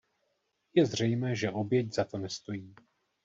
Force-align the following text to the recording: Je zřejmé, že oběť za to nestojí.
Je 0.75 0.85
zřejmé, 0.85 1.35
že 1.35 1.51
oběť 1.51 1.93
za 1.93 2.03
to 2.03 2.17
nestojí. 2.17 2.75